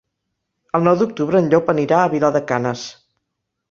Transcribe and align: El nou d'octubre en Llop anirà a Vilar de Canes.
El 0.79 0.87
nou 0.87 0.97
d'octubre 1.03 1.43
en 1.43 1.53
Llop 1.53 1.71
anirà 1.77 2.03
a 2.03 2.11
Vilar 2.17 2.35
de 2.41 2.47
Canes. 2.53 2.91